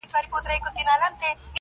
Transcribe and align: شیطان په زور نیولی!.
شیطان 0.09 0.23
په 0.31 0.37
زور 0.43 0.71
نیولی!. 0.75 1.29